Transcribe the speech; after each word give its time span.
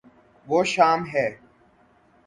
وہ 0.47 0.63
شام 0.63 1.05
ہے 1.13 1.27